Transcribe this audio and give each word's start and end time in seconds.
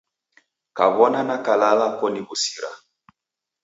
Kaw'ona 0.77 1.21
nakalala 1.27 1.87
koniw'usira. 1.97 2.71